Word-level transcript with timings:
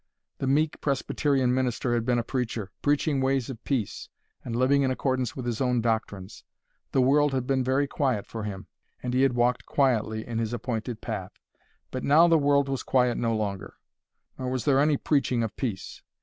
The 0.39 0.47
meek 0.47 0.81
Presbyterian 0.81 1.53
minister 1.53 1.93
had 1.93 2.07
been 2.07 2.17
a 2.17 2.23
preacher, 2.23 2.71
preaching 2.81 3.21
ways 3.21 3.51
of 3.51 3.63
peace, 3.63 4.09
and 4.43 4.55
living 4.55 4.81
in 4.81 4.89
accordance 4.89 5.35
with 5.35 5.45
his 5.45 5.61
own 5.61 5.79
doctrines. 5.79 6.43
The 6.91 7.03
world 7.03 7.33
had 7.35 7.45
been 7.45 7.63
very 7.63 7.85
quiet 7.85 8.25
for 8.25 8.41
him, 8.43 8.65
and 9.03 9.13
he 9.13 9.21
had 9.21 9.33
walked 9.33 9.67
quietly 9.67 10.25
in 10.25 10.39
his 10.39 10.53
appointed 10.53 11.01
path. 11.01 11.33
But 11.91 12.03
now 12.03 12.27
the 12.27 12.39
world 12.39 12.67
was 12.67 12.81
quiet 12.81 13.15
no 13.15 13.35
longer, 13.35 13.75
nor 14.39 14.49
was 14.49 14.65
there 14.65 14.79
any 14.79 14.97
preaching 14.97 15.43
of 15.43 15.55
peace. 15.55 16.01